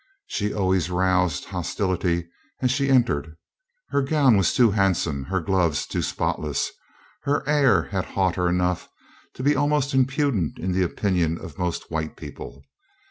[0.25, 2.27] She always roused hostility
[2.59, 3.37] as she entered:
[3.89, 6.71] her gown was too handsome, her gloves too spotless,
[7.21, 8.89] her air had hauteur enough
[9.35, 12.63] to be almost impudent in the opinion of most white people.